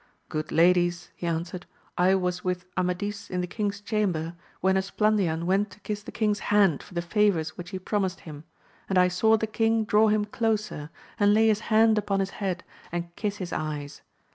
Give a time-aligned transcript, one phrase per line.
[0.29, 5.69] Good ladies, he answered, I was with Amadis in the king's chamber, when Esplandian went
[5.69, 8.43] to kiss the king's hand for the favours which he promised him;
[8.89, 12.63] and I saw the king draw him closer, and lay his hand upon his head
[12.91, 14.01] and kiss his eyes.